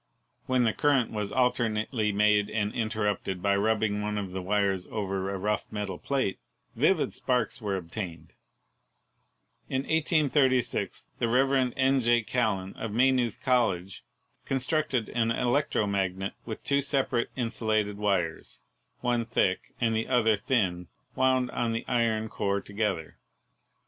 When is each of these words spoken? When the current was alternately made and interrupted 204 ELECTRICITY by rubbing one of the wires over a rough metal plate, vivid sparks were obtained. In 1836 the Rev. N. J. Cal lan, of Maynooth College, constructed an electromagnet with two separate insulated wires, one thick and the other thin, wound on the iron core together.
When 0.47 0.63
the 0.63 0.73
current 0.73 1.11
was 1.11 1.31
alternately 1.31 2.11
made 2.11 2.49
and 2.49 2.73
interrupted 2.73 3.37
204 3.37 3.37
ELECTRICITY 3.37 3.41
by 3.43 3.55
rubbing 3.95 4.01
one 4.01 4.17
of 4.17 4.31
the 4.31 4.41
wires 4.41 4.87
over 4.87 5.29
a 5.31 5.37
rough 5.37 5.71
metal 5.71 5.99
plate, 5.99 6.39
vivid 6.75 7.13
sparks 7.13 7.61
were 7.61 7.75
obtained. 7.75 8.33
In 9.69 9.83
1836 9.83 11.05
the 11.19 11.27
Rev. 11.27 11.71
N. 11.77 12.01
J. 12.01 12.23
Cal 12.23 12.55
lan, 12.55 12.73
of 12.77 12.91
Maynooth 12.91 13.43
College, 13.43 14.03
constructed 14.43 15.07
an 15.09 15.29
electromagnet 15.29 16.33
with 16.47 16.63
two 16.63 16.81
separate 16.81 17.29
insulated 17.35 17.99
wires, 17.99 18.61
one 19.01 19.23
thick 19.25 19.75
and 19.79 19.95
the 19.95 20.07
other 20.07 20.35
thin, 20.35 20.87
wound 21.15 21.51
on 21.51 21.73
the 21.73 21.85
iron 21.87 22.27
core 22.27 22.59
together. 22.59 23.19